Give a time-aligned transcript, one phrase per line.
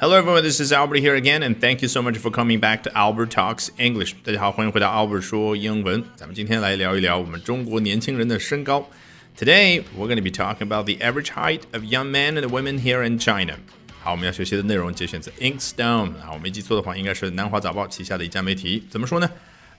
[0.00, 2.84] Hello everyone, this is Albert here again, and thank you so much for coming back
[2.84, 4.14] to Albert Talks English.
[4.22, 6.04] 大家好，欢迎回到 Albert 说英文。
[6.14, 8.88] 咱们今天来聊一聊我们中国年轻人的身高。
[9.36, 13.02] Today we're going to be talking about the average height of young men and women here
[13.04, 13.56] in China.
[14.00, 18.84] 好，我们要学习的内容节选自 Inkstone 啊，我没记错的话，应该是南华早报旗下的一家媒体。
[18.88, 19.28] 怎么说呢？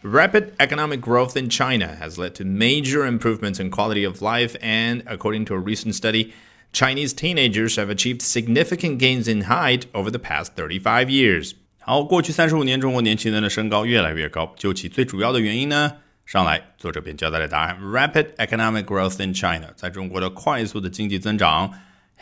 [0.03, 5.03] Rapid economic growth in China has led to major improvements in quality of life, and
[5.05, 6.31] according to a recent study,
[6.73, 11.53] Chinese teenagers have achieved significant gains in height over the past 35 years.
[11.79, 14.53] 好，过去三十五年，中国年轻人的身高越来越高。
[14.57, 15.97] 究其最主要的原因呢？
[16.25, 21.71] 上来，作者便交代了答案：Rapid economic growth in China，在中国的快速的经济增长。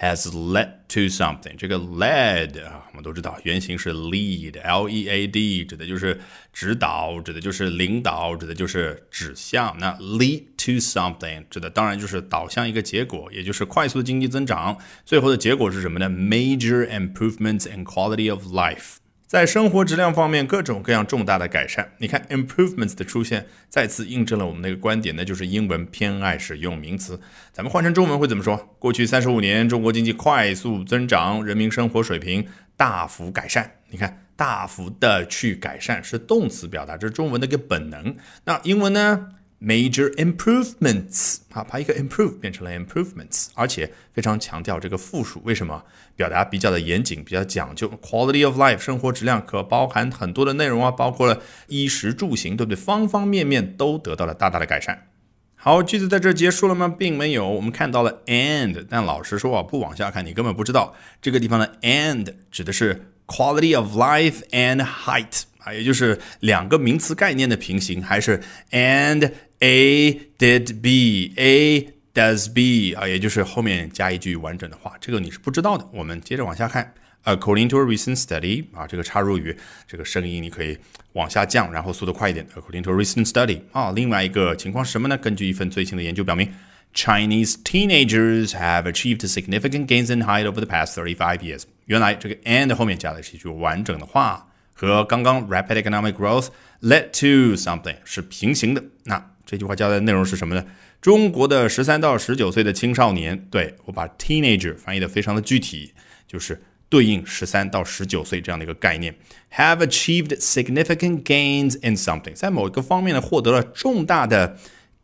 [0.00, 1.56] Has led to something。
[1.56, 6.20] 这个 led 啊，我们都知道原型是 lead，l e a d，指的就是
[6.52, 9.76] 指导，指的就是领导，指的就是指向。
[9.78, 14.78] 那 lead to something 指的当然就是导向一个结果，也就是快速的经济增长。
[15.04, 18.96] 最后的结果是什么呢？Major improvements in quality of life。
[19.28, 21.92] 在生活质量方面，各种各样重大的改善。
[21.98, 27.20] 你看，improvements 的出现，再次印证了我们那个观点，那就是英文偏爱使用名词。
[27.52, 28.56] 咱们换成中文会怎么说？
[28.78, 33.70] 过去三十五年，中国经济快速增长，人民生活水平大幅改善。
[33.90, 38.16] 你看，大幅的去改善是动词表达，这是中文的一个本能。
[38.46, 39.28] 那英文呢
[39.60, 45.82] ？Major improvements 啊，把一个 improve 变成了 improvements，而且非常强调这个复数，为什么？
[46.14, 47.88] 表达比较的严谨，比较讲究。
[47.88, 52.76] Quality of life 生活质量可包含很多的内容啊，包括了衣食住行，对不对？
[52.76, 55.06] 方方面面都得到了大大的改善。
[55.54, 56.88] 好，句子在这结束了吗？
[56.88, 69.30] 并没有，我们看到了 and，但老实说啊，不往下看，你根本不知道这个地方的 and 指的是 quality of life and height 啊，也就是两个名词概念的平行，还是 and。
[69.60, 75.84] A did B, A does B 啊，也就是后面加一句完整的话，这个你是不知道的。
[75.92, 76.94] 我们接着往下看。
[77.24, 79.56] According to a recent study 啊，这个插入语，
[79.88, 80.78] 这个声音你可以
[81.14, 82.46] 往下降，然后速度快一点。
[82.54, 85.18] According to a recent study 啊，另外一个情况是什么呢？
[85.18, 86.48] 根据一份最新的研究表明
[86.94, 91.64] ，Chinese teenagers have achieved significant gains in height over the past thirty-five years。
[91.86, 94.46] 原来这个 and 后面加的是一句完整的话，
[94.86, 96.48] 和刚刚 rapid economic growth
[96.82, 98.84] led to something 是平行的。
[99.04, 100.64] 那这句话交代的内容是什么呢？
[101.00, 105.92] 中国的十三到十九岁的青少年，对我把 teenager 翻译的非常的具体，
[106.26, 109.14] 就是对应十三到十九岁这样的一个概念
[109.52, 114.56] ，have achieved significant gains in something，在某一个方面呢获得了重大的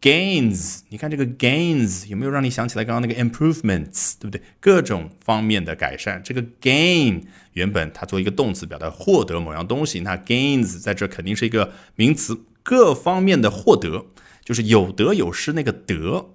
[0.05, 0.81] gains。
[0.91, 4.43] 你看这个 gains 有没有让你想起来刚刚那个 improvements，对不对？
[4.61, 6.21] 各种方面的改善。
[6.23, 7.23] 这个 gain
[7.55, 14.07] 原本它做一个动词表达获得某样东西，那 gains 在这肯定是一个名词，各方面的获得。
[14.45, 16.35] 就是有得有失那个得，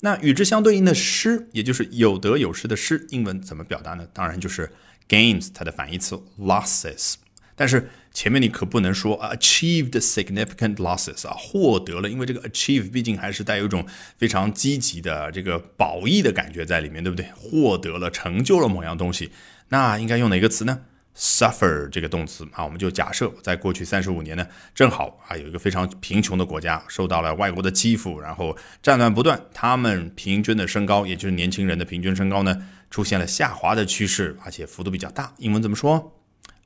[0.00, 4.04] 那与之相对应的失，也就是有得有失的失，英文怎么表达呢？
[4.12, 4.68] 当然就是
[5.08, 7.14] gains 它的反义词 losses。
[7.54, 17.26] 但是前面你可不能说 achieved significant losses 啊，获得了，因为这个 achieve 毕竟还是带有一种非常积极的这个褒义的感觉在里面，对不对？
[17.36, 19.30] 获得了，成就了某样东西，
[19.68, 20.80] 那应该用哪个词呢
[21.14, 35.34] ？suffer 这个动词啊，我们就假设在过去三十五年呢，正好啊有一个非常贫穷的国家受到了外国的欺负，然后战乱不断，他们平均的身高，也就是年轻人的平均身高呢，出现了下滑的趋势，而且幅度比较大。
[35.36, 36.15] 英文怎么说？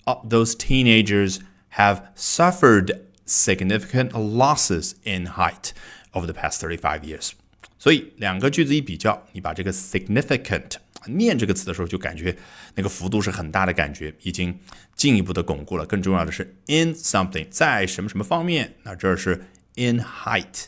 [0.06, 1.40] 哦，Those teenagers
[1.76, 5.72] have suffered significant losses in height
[6.14, 7.32] over the past thirty-five years。
[7.78, 12.36] 所以两个句子一比较，你把这个 significant 念这个词的时候，就感觉
[12.76, 14.58] 那个幅度是很大的感觉，已经
[14.96, 15.86] 进一步的巩固了。
[15.86, 20.66] 更重要的是，in something 在什么什么方面，那这是 in height。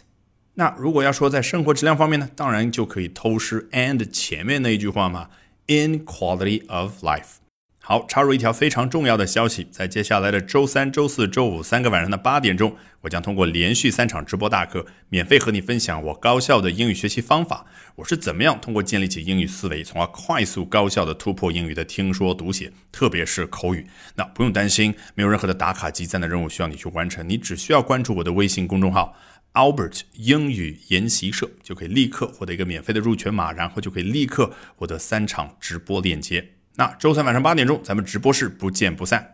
[0.56, 5.30] 那如果要说在生活质量方面呢，当然就可以偷师 and 前面那一句话嘛，
[5.68, 7.38] in quality of life。
[7.85, 17.67] 好，插入一条非常重要的消息，在接下来的周三、周四周五三个晚上的八点钟，我将通过连续三场直播大课，免费和你分享我高效的英语学习方法。
[17.97, 23.85] 我是怎么样通过建立起英语思维，从而快速高效的突破英语的听说读写，特别是口语。
[24.15, 29.17] 那不用担心，没有任何的打卡积赞的任务需要你去完成，你只需要关注我的微信公众号
[29.55, 36.53] Albert 英语研习社，就可以立刻获得一个免费的入群码，然后就可以立刻获得三场直播链接。
[36.76, 39.34] 那周三晚上八点钟，咱们直播室不见不散。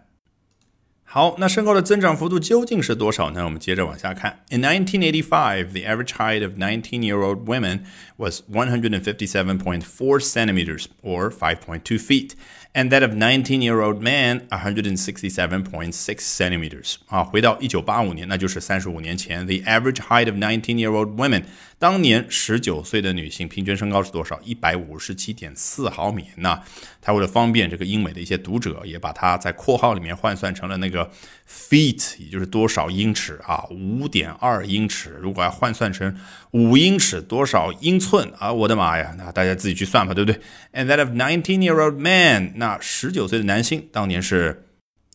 [1.05, 3.45] 好，那身高的增长幅度究竟是多少呢？
[3.45, 4.39] 我们接着往下看。
[4.49, 7.81] In 1985, the average height of 19-year-old women
[8.17, 12.31] was 157.4 centimeters, or 5.2 feet,
[12.73, 16.95] and that of 19-year-old men 167.6 centimeters.
[17.05, 21.43] 啊，回到1985年，那就是35年前，the average height of 19-year-old women
[21.78, 24.40] 当年十九岁的女性平均身高是多少？
[24.42, 26.24] 一百五十七点四毫米。
[26.38, 26.60] 那
[27.00, 31.08] 他为了方便这个英美的一些读者，也把它在括号里面换算成了那个
[31.48, 33.64] feet，也就是多少英尺啊？
[33.70, 35.16] 五点二英尺。
[35.20, 36.18] 如果要换算成
[36.50, 38.52] 五英尺，多少英寸啊？
[38.52, 39.14] 我的妈呀！
[39.16, 40.40] 那大家自己去算吧，对不对
[40.72, 44.64] ？And that of nineteen-year-old man，那十九岁的男性当年是。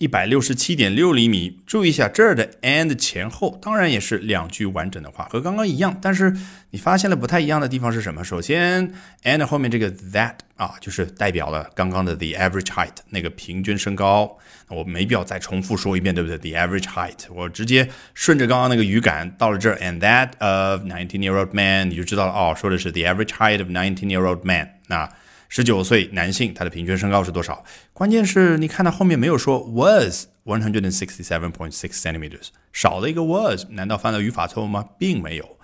[0.03, 5.97] 一百六十七点六厘米，注意一下这儿的 and 前后，当然也是两句完整的话，和刚刚一样。
[6.01, 6.35] 但是
[6.71, 8.21] 你发现了不太一样的地方是什么？
[8.21, 14.37] 首先，and 后面这个 that 啊，就是代表了刚刚的 the average height 那个平均身高。
[14.67, 24.67] 我没必要再重复说一遍，对不对？the average height，我直接顺着刚刚那个语感到了这儿，and that of nineteen-year-old man，你就知道了哦，说的是 the average height of nineteen-year-old man。
[24.87, 25.09] 那
[25.55, 27.63] 十九岁男性，他的平均身高是多少？
[27.93, 34.83] 关键是你看到后面没有说 was one hundred and sixty seven point six centimeters，少了一个 was，难道犯了语法错误吗？
[34.97, 35.59] 并没有。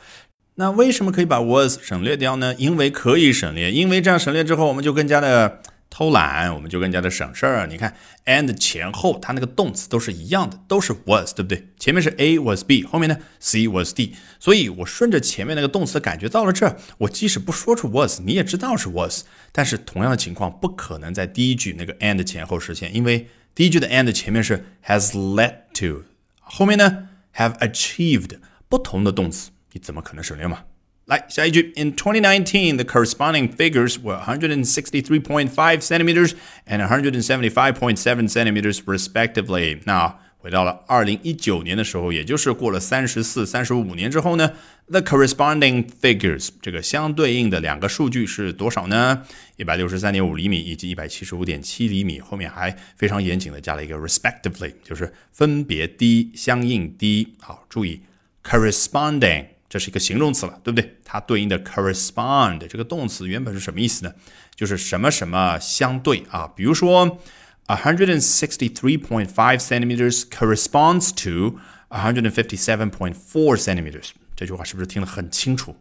[0.54, 2.54] 那为什么可以把 was 省略掉呢？
[2.60, 5.60] 因为可以省略，因为这样省略之后，我们就更加的。
[5.90, 7.66] 偷懒，我们就更加的省事儿。
[7.68, 7.96] 你看
[8.26, 11.68] ，and 前后它那个动词都是一样的，都是 was，对不对？
[11.80, 14.16] 前面是 A was B，后面呢 C was D。
[14.40, 19.24] 所以我顺着前面那个动词的感觉到了这儿，我即使不说出 was，你也知道是 was。
[19.52, 26.04] 但是同样的情况不可能在第一句那个 and 前后实现，因为第一句的 and 前面是 has led to，
[26.40, 28.38] 后面呢 have achieved，
[28.70, 30.66] 不同的动词，你怎么可能省略嘛？
[31.09, 36.33] 来下一句，In 2019, the corresponding figures were 163.5 centimeters
[36.67, 39.81] and 175.7 centimeters respectively.
[39.85, 44.53] 那回到了二零一九年的时候，也就是过了三十四、三十五年之后呢，
[44.89, 49.23] the corresponding figures 这个相对应的两个数据是多少呢？
[49.57, 57.35] 一百六十三点五厘米以及一百七十五点七厘米，后面还非常严谨的加了一个 respectively，就是分别低、相应低。
[57.41, 58.01] 好，注意
[58.43, 59.47] corresponding。
[59.70, 60.98] 这是一个形容词了，对不对？
[61.06, 64.12] 它对应的 correspond 这个动词原本是什么意思呢？
[64.56, 66.52] 就是什么什么相对啊。
[66.56, 67.20] 比如说
[67.68, 74.10] ，a hundred and sixty-three point five centimeters corresponds to a hundred and fifty-seven point four centimeters。
[74.36, 75.76] 这句话是不是听得很清楚？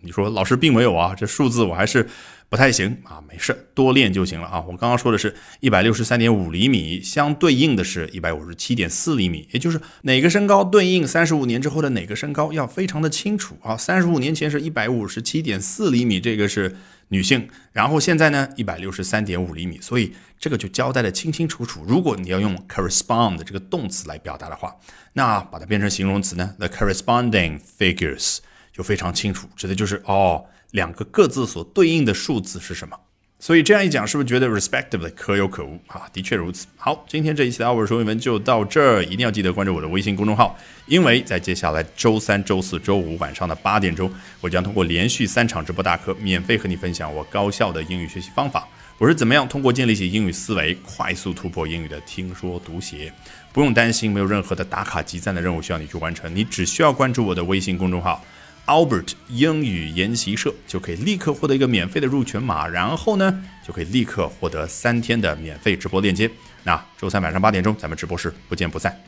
[0.00, 2.08] 你说老师并没有啊，这数字我还是。
[2.54, 4.60] 不太行啊，没事，多练就行了啊。
[4.60, 13.76] 我刚刚说的是一百六十三点五厘米，相对应的是一百五十七点四厘米，也就是哪个身高对应三十五年之后的哪个身高，要非常的清楚啊。
[13.76, 16.76] 三十五年前是一百五十七点四厘米，这个是
[17.08, 21.84] 女性，然后现在呢一百六十三点五厘米，所以这个就交代的清清楚楚。
[21.84, 24.76] 如果你要用 correspond 这个动词来表达的话，
[25.14, 28.38] 那把它变成形容词呢，the corresponding figures
[28.72, 30.44] 就非常清楚，指的就是哦。
[30.74, 32.98] 两个各自所对应的数字是什么？
[33.38, 36.02] 所以这样一讲，是不是觉得 respectively 可有可无啊？
[36.12, 36.66] 的确如此。
[36.76, 48.66] 好，今天这一期的奥尔说英文就到这儿，一定要记得关注我的微信公众号，因为在接下来周三、周四周五晚上的八点钟，我将通过连续三场直播大课，免费和你分享我高效的英语学习方法。
[48.98, 53.12] 我是怎么样通过建立起英语思维，快速突破英语的听说读写？
[53.52, 58.24] 不用担心，没有任何的打卡集赞的任务需要你去完成，你只需要关注我的微信公众号。
[58.66, 66.30] Albert 英语研习社就可以立刻获得一个免费的入群码，然后呢，就可以立刻获得三天的免费直播链接。
[66.62, 68.98] 那周三晚上八点钟，咱们直播室不见不散。